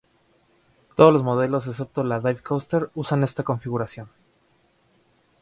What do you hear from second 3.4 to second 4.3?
configuración.